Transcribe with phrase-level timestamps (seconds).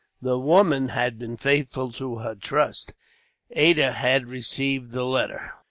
[0.19, 2.95] The woman had been faithful to her trust.
[3.51, 5.51] Ada had received the letter.